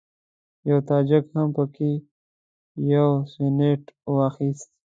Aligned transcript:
یوه 0.69 0.81
تاجک 0.89 1.23
هم 1.35 1.49
په 1.57 1.63
کې 1.73 1.91
یو 2.93 3.09
سینټ 3.31 3.83
وانخیست. 4.13 4.69